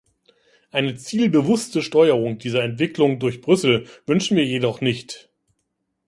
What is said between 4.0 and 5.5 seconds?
wünschen wir jedoch nicht.